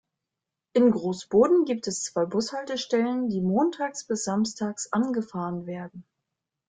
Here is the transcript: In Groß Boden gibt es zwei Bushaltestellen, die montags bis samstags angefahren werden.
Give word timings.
In 0.73 0.89
Groß 0.89 1.27
Boden 1.27 1.65
gibt 1.65 1.85
es 1.85 2.01
zwei 2.01 2.25
Bushaltestellen, 2.25 3.29
die 3.29 3.39
montags 3.39 4.03
bis 4.07 4.23
samstags 4.23 4.91
angefahren 4.91 5.67
werden. 5.67 6.07